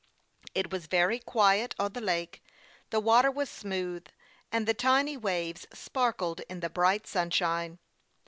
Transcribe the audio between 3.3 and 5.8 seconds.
smooth, and the tiny waves